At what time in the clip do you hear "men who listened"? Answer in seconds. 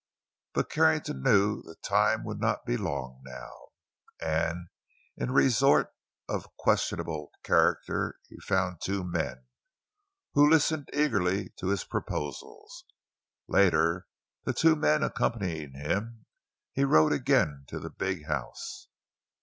9.03-10.89